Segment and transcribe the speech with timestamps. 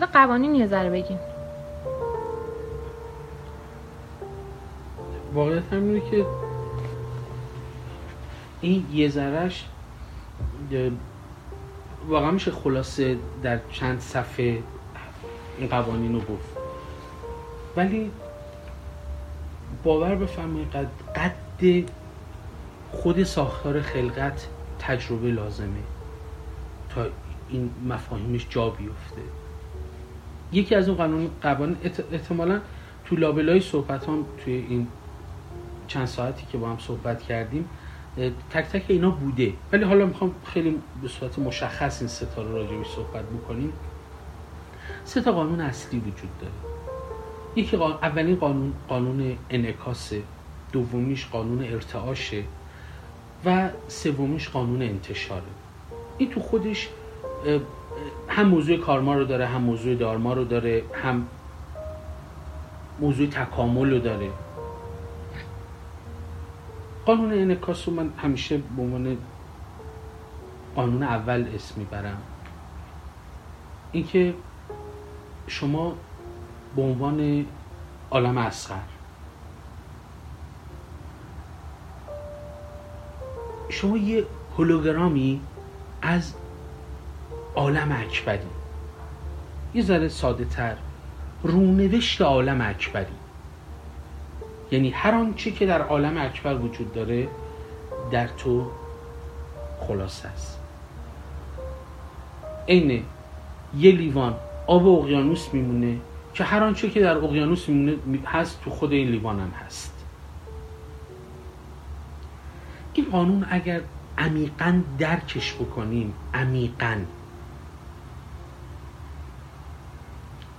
[0.00, 1.18] مورد قوانین یه ذره بگین
[5.34, 6.26] واقعیت همینه که
[8.60, 9.64] این یه ذرهش
[12.08, 14.62] واقعا میشه خلاصه در چند صفحه
[15.58, 16.56] این قوانین رو گفت.
[17.76, 18.10] ولی
[19.82, 21.84] باور بفرمایید قد, قد
[22.92, 25.82] خود ساختار خلقت تجربه لازمه
[26.94, 27.06] تا
[27.48, 29.22] این مفاهیمش جا بیفته.
[30.52, 31.76] یکی از اون قانون قوانین
[32.12, 32.60] احتمالا
[33.04, 34.86] تو لابلای صحبت هم توی این
[35.86, 37.68] چند ساعتی که با هم صحبت کردیم
[38.50, 39.52] تک تک اینا بوده.
[39.72, 43.72] ولی حالا می‌خوام خیلی به صورت مشخص این ستا رو راجبی صحبت بکنیم.
[45.04, 46.52] سه تا قانون اصلی وجود داره.
[47.56, 50.22] یکی قانون، اولین قانون قانون انعکاسه
[50.72, 52.42] دومیش قانون ارتعاشه
[53.44, 55.42] و سومیش قانون انتشاره.
[56.18, 56.88] این تو خودش
[58.28, 61.26] هم موضوع کارما رو داره هم موضوع دارما رو داره هم
[63.00, 64.30] موضوع تکامل رو داره.
[67.06, 69.18] قانون انعکاس رو من همیشه به عنوان
[70.76, 72.18] قانون اول اسم می‌برم.
[73.92, 74.34] اینکه
[75.46, 75.94] شما
[76.76, 77.46] به عنوان
[78.10, 78.76] عالم اصغر
[83.68, 84.24] شما یه
[84.58, 85.40] هولوگرامی
[86.02, 86.34] از
[87.56, 88.38] عالم اکبری.
[89.74, 90.76] یه ذره ساده تر
[91.42, 93.06] رونوشت عالم اکبری.
[94.70, 97.28] یعنی هر آنچه که در عالم اکبر وجود داره
[98.10, 98.70] در تو
[99.80, 100.58] خلاصه است.
[102.68, 103.04] عین
[103.76, 104.34] یه لیوان
[104.66, 105.96] آب اقیانوس میمونه
[106.34, 110.04] که هر آنچه که در اقیانوس میمونه هست تو خود این لیوان هم هست.
[112.94, 113.80] این قانون اگر
[114.18, 116.96] عمیقا درکش بکنیم عمیقا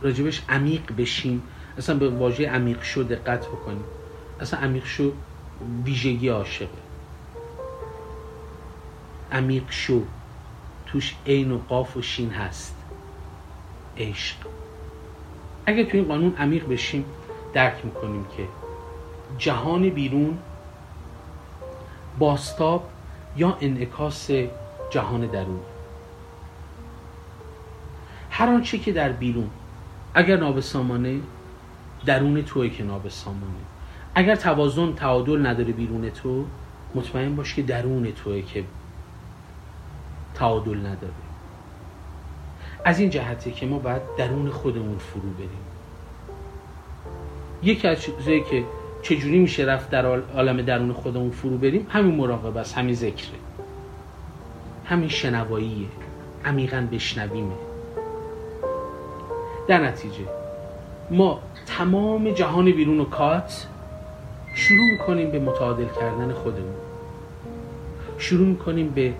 [0.00, 1.42] راجبش عمیق بشیم.
[1.78, 3.84] اصلا به واژه عمیق شو دقت بکنیم.
[4.40, 5.12] اصلا عمیق شو
[5.84, 6.68] ویژگی عاشقه.
[9.32, 10.02] عمیق شو
[10.86, 12.76] توش عین و قاف و شین هست.
[13.98, 14.36] عشق.
[15.66, 17.04] اگه تو این قانون عمیق بشیم
[17.54, 18.48] درک می‌کنیم که
[19.38, 20.38] جهان بیرون
[22.18, 22.88] باستاب
[23.36, 24.30] یا انعکاس
[24.90, 25.60] جهان درون.
[28.30, 29.50] هر آنچه که در بیرون
[30.16, 31.20] اگر نابسامانه
[32.06, 33.64] درون توی که نابسامانه.
[34.14, 36.44] اگر توازن تعادل نداره بیرون تو
[36.94, 38.64] مطمئن باش که درون توی که
[40.34, 41.12] تعادل نداره.
[42.84, 45.50] از این جهته که ما باید درون خودمون فرو بریم.
[47.62, 48.64] یکی از چیزایی که
[49.02, 53.38] چجوری میشه رفت در عالم درون خودمون فرو بریم همین مراقبه است همین ذکره.
[54.84, 55.88] همین شنواییه.
[56.44, 57.75] عمیقا بشنویمه.
[59.68, 60.24] در نتیجه
[61.10, 63.66] ما تمام جهان بیرون و کات
[64.54, 66.74] شروع می‌کنیم به متعادل کردن خودمون.
[68.18, 69.14] شروع می‌کنیم به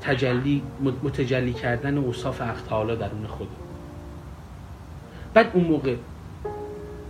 [0.00, 0.62] تجلی
[1.02, 3.56] متجلی کردن اوصاف اختالا درون خودمون.
[5.34, 5.94] بعد اون موقع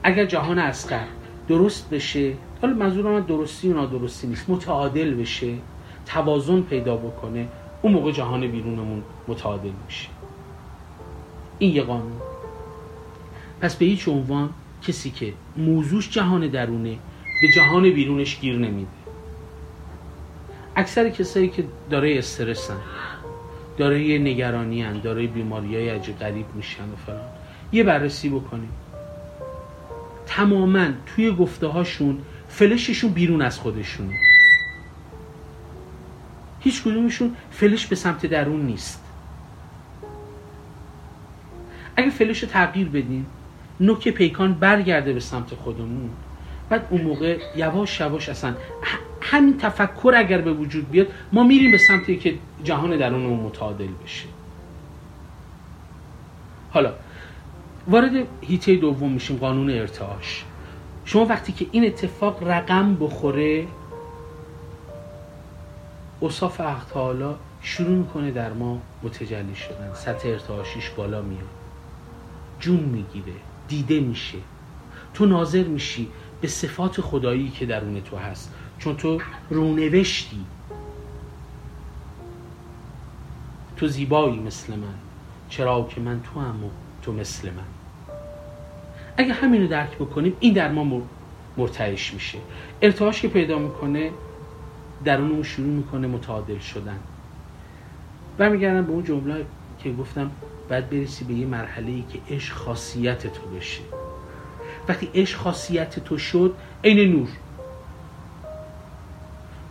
[0.03, 1.05] اگر جهان اسقر
[1.49, 2.33] درست بشه
[2.63, 5.55] حالا منظور من درستی و نادرستی نیست متعادل بشه
[6.07, 7.49] توازن پیدا بکنه
[7.83, 10.09] اون موقع جهان بیرونمون متعادل میشه.
[11.59, 12.32] این یه قانون.
[13.63, 14.51] پس به هیچ عنوان
[14.83, 16.99] کسی که موضوعش جهان درونه
[17.43, 18.91] به جهان بیرونش گیر نمیده.
[20.77, 22.77] اکثر کسایی که داره استرسن
[23.79, 27.21] داره نگرانی هن داره بیماری های عجیب غریب میشن و فلان.
[27.73, 28.73] یه بررسی بکنیم.
[30.27, 32.19] تماما توی گفته هاشون
[32.49, 34.19] فلششون بیرون از خودشونه.
[36.61, 39.05] هیچ کدومشون فلش به سمت درون نیست.
[41.97, 43.27] اگه فلش رو تغییر بدیم
[43.81, 46.11] نوک پیکان برگرده به سمت خودمون.
[46.69, 48.55] بعد اون موقع یواش یواش اصلا
[49.21, 52.35] همین تفکر اگر به وجود بیاد ما میریم به سمتی که
[52.65, 54.25] جهان درونمون متعادل بشه.
[56.71, 56.93] حالا
[57.89, 60.45] وارد هیته دوم میشیم قانون ارتعاش.
[61.05, 63.67] شما وقتی که این اتفاق رقم بخوره
[66.23, 66.61] اصاف
[66.95, 69.95] حالا شروع می‌کنه در ما متجلی شدن.
[69.95, 71.43] سطح ارتعاشیش بالا میاد.
[72.61, 73.33] جون می‌گیره.
[73.73, 74.39] دیده میشه.
[75.15, 76.09] تو ناظر میشی
[76.41, 79.19] به صفات خدایی که درون تو هست چون تو
[79.51, 80.45] رونوشتی.
[83.77, 84.95] تو زیبایی مثل من
[85.49, 86.69] چرا که من تو هم و
[87.03, 87.63] تو مثل من.
[89.17, 91.03] اگه همینو درک بکنیم این در ما
[91.57, 92.39] مرتعش میشه.
[92.83, 94.11] ارتعاش که پیدا می‌کنه
[95.05, 96.99] درون اون شروع می‌کنه متعادل شدن.
[98.39, 99.47] برمیگردم به اون جمله
[99.79, 100.31] که گفتم
[100.71, 103.81] باید برسی به یه مرحله ای که عشق خاصیت تو بشه.
[104.89, 106.55] وقتی عشق خاصیت تو شد
[106.85, 107.29] عین نور.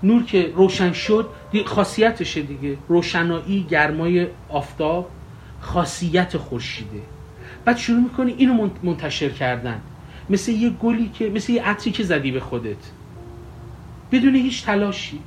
[0.04, 1.30] نور که روشن شد
[1.66, 2.78] خاصیتشه دیگه.
[2.88, 5.10] روشنایی گرمای آفتاب
[5.60, 7.02] خاصیت خورشیده.
[7.66, 9.82] بعد شروع می‌کنی اینو منتشر کردن.
[10.30, 12.92] مثل یه گلی که مثل یه عطری که زدی به خودت.
[14.12, 15.20] بدون هیچ تلاشی.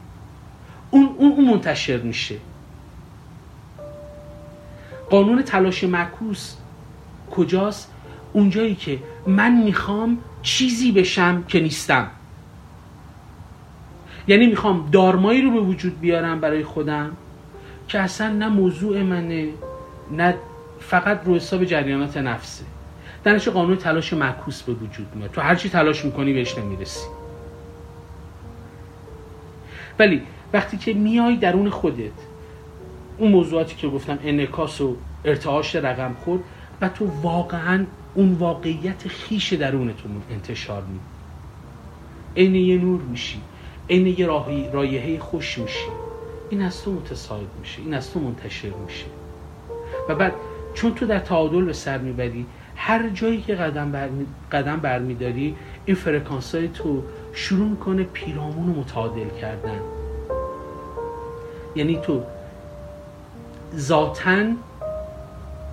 [0.90, 2.36] اون, اون, منتشر میشه.
[5.14, 6.54] قانون تلاش معکوس
[7.30, 7.92] کجاست؟
[8.32, 12.10] اونجایی که من می‌خوام چیزی بشم که نیستم.
[14.28, 17.16] یعنی می‌خوام دارمایی رو به وجود بیارم برای خودم
[17.88, 19.48] که اصلا نه موضوع منه
[20.10, 20.34] نه
[20.80, 22.64] فقط رو حساب جریانات نفسه.
[23.24, 25.30] در قانون تلاش معکوس به وجود میاد.
[25.30, 27.06] تو هر چی تلاش می‌کنی بهش نمی‌رسی.
[29.98, 30.22] ولی
[30.52, 32.33] وقتی که میای درون خودت
[33.18, 36.44] اون موضوعاتی که گفتم انکاس و ارتعاش رقم خود
[36.80, 41.00] و تو واقعا اون واقعیت خیش درونتون انتشار میدی
[42.36, 43.40] عین یه نور میشی
[43.90, 44.26] عین یه
[44.72, 45.88] رایحه خوش میشی.
[46.50, 49.04] این از تو متساعد میشه این از تو منتشر میشه.
[50.08, 50.32] و بعد
[50.74, 52.46] چون تو در تعادل به سر می‌بری
[52.76, 57.02] هر جایی که قدم, برمی قدم برمیداری این فرکانس های تو
[57.32, 59.80] شروع می‌کنه پیرامون رو متعادل کردن.
[61.76, 62.22] یعنی تو
[63.76, 64.44] ذاتا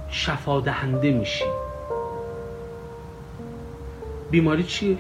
[0.10, 1.46] شفا دهنده میشی.
[4.32, 4.98] بیماری چیه؟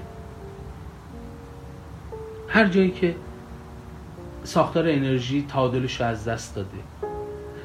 [2.47, 3.15] هر جایی که
[4.43, 6.67] ساختار انرژی تعادلش رو از دست داده.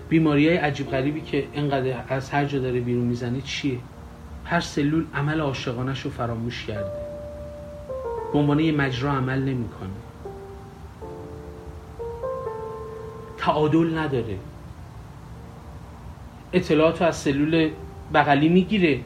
[0.09, 3.79] بیماری های عجیب غریبی که اینقدر از هر جا داره بیرون می‌زنه چیه؟
[4.45, 6.91] هر سلول عمل عاشقانش رو فراموش کرده.
[8.33, 9.89] به عنوان یه مجرا عمل نمی‌کنه.
[13.39, 14.39] تعادل نداره.
[16.53, 17.71] اطلاعات رو از سلول
[18.15, 19.01] بغلی می‌گیره.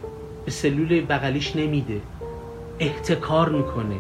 [0.45, 2.01] به سلول بغلیش نمیده.
[2.79, 3.97] احتکار می‌کنه.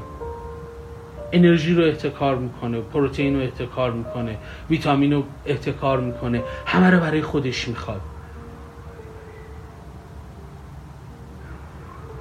[1.33, 2.81] انرژی رو احتکار می‌کنه.
[2.81, 4.37] پروتئین رو احتکار می‌کنه.
[4.71, 6.43] ویتامین رو احتکار می‌کنه.
[6.67, 8.01] همه رو برای خودش می‌خواد.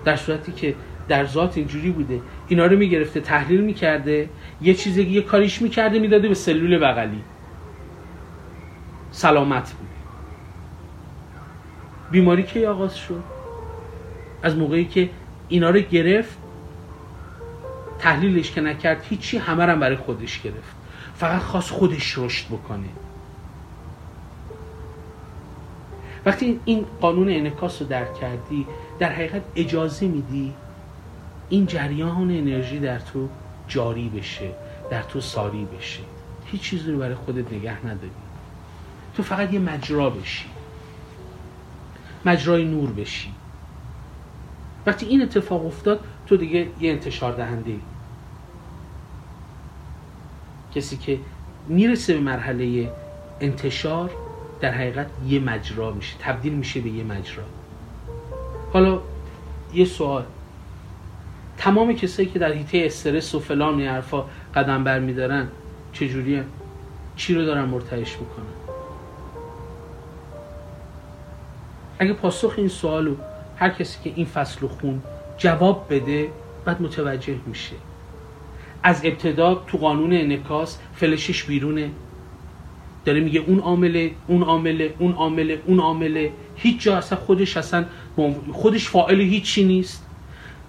[0.06, 0.76] در صورتی که
[1.08, 2.22] در ذات اینجوری بوده.
[2.48, 4.30] اینا رو می‌گرفته تحلیل می‌کرده.
[4.62, 7.22] یه چیزی یه کاریش می‌کرده می‌داده به سلول بغلی.
[9.12, 9.88] سلامت بود.
[12.12, 13.24] بیماری که آغاز شد.
[14.44, 15.10] از موقعی که
[15.50, 16.38] اینا رو گرفت
[18.00, 20.76] تحلیلش که نکرد هیچی همه هم برای خودش گرفت.
[21.16, 22.90] فقط خواست خودش رشد بکنه.
[26.26, 28.68] وقتی این قانون انکاس رو درک کردی
[29.00, 30.54] در حقیقت اجازه میدی
[31.50, 33.30] این جریان انرژی در تو
[33.68, 34.50] جاری بشه
[34.92, 36.00] در تو ساری بشه.
[36.46, 38.12] هیچ چیزی رو برای خودت نگه نداری.
[39.16, 40.46] تو فقط یه مجرا بشی.
[42.26, 43.30] مجرای نور بشی.
[44.86, 47.76] وقتی این اتفاق افتاد تو دیگه یه انتشار دهنده
[50.76, 51.20] کسی که
[51.68, 52.92] می‌رسه به مرحله
[53.42, 54.12] انتشار
[54.62, 57.44] در حقیقت یه مجرا میشه تبدیل میشه به یه مجرا.
[58.74, 59.02] حالا
[59.74, 60.24] یه سوال.
[61.58, 65.48] تمام کسایی که در حیطه استرس و فلان حرفا قدم برمیدارن
[65.94, 66.44] چجوریه؟
[67.16, 68.69] چی رو دارن مرتعش می‌کنن؟
[72.00, 73.16] اگه پاسخ این سوالو
[73.58, 75.02] هر کسی که این فصل خون
[75.38, 76.30] جواب بده
[76.66, 77.76] بعد متوجه میشه.
[78.84, 81.90] از ابتدا تو قانون انکاس فلشش بیرونه.
[83.06, 86.32] داره میگه اون عامله اون عامله اون عامله اون عامله.
[86.56, 87.86] هیچ جا اصلا خودش اصلا
[88.52, 90.06] خودش فاعل هیچی نیست.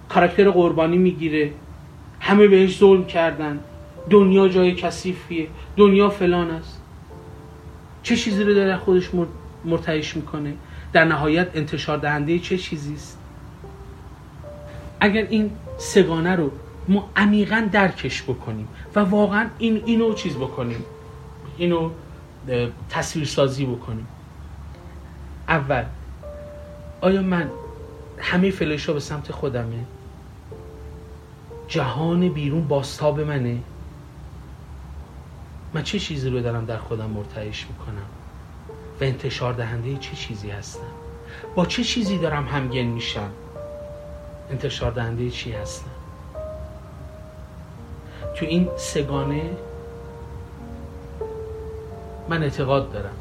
[0.09, 1.51] کاراکتر قربانی می‌گیره.
[2.19, 3.59] همه بهش ظلم کردن.
[4.09, 5.47] دنیا جای کثیفیه.
[5.77, 6.81] دنیا فلان است.
[8.03, 9.09] چه چیزی رو داره خودش
[9.65, 10.53] مرتعش می‌کنه؟
[10.93, 13.17] در نهایت انتشار دهنده چه چیزی است؟
[14.99, 16.51] اگر این سگانه رو
[16.87, 20.85] ما عمیقا درکش بکنیم و واقعا این اینو چیز بکنیم؟
[21.57, 21.89] اینو
[22.89, 24.07] تصویر سازی بکنیم.
[25.47, 25.83] اول
[27.01, 27.49] آیا من
[28.17, 29.85] همه فلش به سمت خودمه؟
[31.67, 33.57] جهان بیرون باستاب منه؟
[35.73, 38.20] من چه چیزی رو دارم در خودم مرتعش می‌کنم؟
[39.01, 40.79] و انتشار دهنده چه چیزی هستم؟
[41.55, 43.29] با چه چیزی دارم همگن میشم؟
[44.51, 45.91] انتشار دهنده چی هستم؟
[48.35, 49.49] تو این سگانه
[52.29, 53.15] من اعتقاد دارم.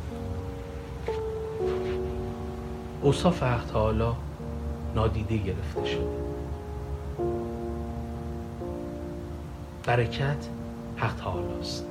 [3.03, 4.13] اوصاف حق تعالی
[4.95, 6.21] نادیده گرفته شده.
[9.85, 10.49] برکت
[10.97, 11.87] حق تعالی است